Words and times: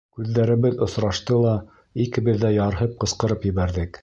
Күҙҙәребеҙ 0.19 0.79
осрашты 0.85 1.37
ла, 1.43 1.53
икебеҙ 2.07 2.43
ҙә 2.47 2.53
ярһып 2.57 3.01
ҡысҡырып 3.05 3.51
ебәрҙек. 3.55 3.99